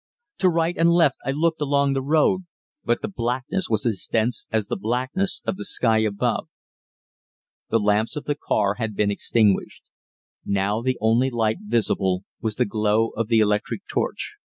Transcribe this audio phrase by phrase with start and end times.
[0.39, 2.45] To right and left I looked along the road,
[2.83, 6.47] but the blackness was as dense as the blackness of the sky above.
[7.69, 9.83] The lamps of the car had been extinguished.
[10.43, 14.37] Now the only light visible was the glow of the electric torch.